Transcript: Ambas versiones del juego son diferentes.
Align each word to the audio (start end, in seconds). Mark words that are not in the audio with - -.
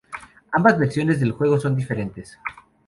Ambas 0.53 0.79
versiones 0.79 1.19
del 1.19 1.31
juego 1.33 1.59
son 1.59 1.75
diferentes. 1.75 2.39